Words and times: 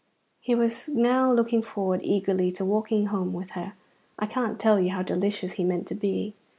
He 0.39 0.55
was 0.55 0.87
now 0.89 1.31
looking 1.31 1.61
forward 1.61 1.99
eagerly 2.01 2.49
to 2.53 2.65
walking 2.65 3.05
home 3.05 3.33
with 3.33 3.51
her. 3.51 3.73
I 4.17 4.25
can't 4.25 4.57
tell 4.57 4.79
you 4.79 4.89
how 4.89 5.03
delicious 5.03 5.53
he 5.53 5.63
meant 5.63 5.85
to 5.89 5.93
be. 5.93 6.33